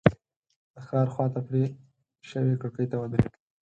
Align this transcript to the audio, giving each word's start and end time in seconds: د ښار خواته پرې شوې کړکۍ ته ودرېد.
د 0.73 0.75
ښار 0.87 1.07
خواته 1.13 1.39
پرې 1.47 1.63
شوې 2.29 2.53
کړکۍ 2.61 2.85
ته 2.91 2.95
ودرېد. 3.01 3.33